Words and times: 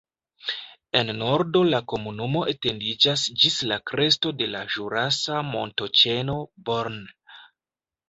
En 1.01 1.11
nordo 1.17 1.61
la 1.73 1.81
komunumo 1.93 2.41
etendiĝas 2.55 3.27
ĝis 3.43 3.61
la 3.75 3.79
kresto 3.93 4.35
de 4.41 4.51
la 4.57 4.65
ĵurasa 4.75 5.47
montoĉeno 5.55 6.43
Born. 6.73 7.03